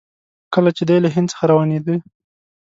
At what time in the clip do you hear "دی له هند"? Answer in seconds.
0.89-1.27